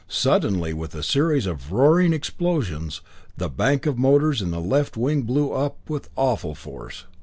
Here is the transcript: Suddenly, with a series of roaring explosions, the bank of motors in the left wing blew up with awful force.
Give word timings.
Suddenly, 0.07 0.73
with 0.73 0.95
a 0.95 1.03
series 1.03 1.45
of 1.45 1.71
roaring 1.71 2.11
explosions, 2.11 3.01
the 3.37 3.49
bank 3.49 3.85
of 3.85 3.99
motors 3.99 4.41
in 4.41 4.49
the 4.49 4.59
left 4.59 4.97
wing 4.97 5.21
blew 5.21 5.51
up 5.53 5.77
with 5.87 6.09
awful 6.17 6.55
force. 6.55 7.05